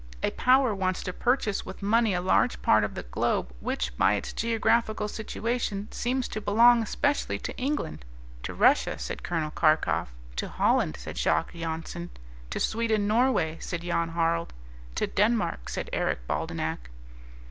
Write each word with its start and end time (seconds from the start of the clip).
"A 0.23 0.31
power 0.31 0.73
wants 0.73 1.03
to 1.03 1.13
purchase 1.13 1.63
with 1.63 1.83
money 1.83 2.15
a 2.15 2.21
large 2.21 2.59
part 2.63 2.83
of 2.83 2.95
the 2.95 3.03
globe 3.03 3.53
which, 3.59 3.95
by 3.97 4.15
its 4.15 4.33
geographical 4.33 5.07
situation, 5.07 5.89
seems 5.91 6.27
to 6.29 6.41
belong 6.41 6.81
especially 6.81 7.37
to 7.37 7.55
England" 7.55 8.03
"to 8.41 8.55
Russia," 8.55 8.97
said 8.97 9.21
Col. 9.21 9.51
Karkof; 9.51 10.07
"to 10.37 10.47
Holland," 10.49 10.97
said 10.97 11.19
Jacques 11.19 11.53
Jansen; 11.53 12.09
"to 12.49 12.59
Sweden 12.59 13.05
Norway," 13.05 13.57
said 13.61 13.81
Jan 13.81 14.09
Harald; 14.13 14.53
"to 14.95 15.05
Denmark," 15.05 15.69
said 15.69 15.87
Eric 15.93 16.25
Baldenak. 16.27 16.89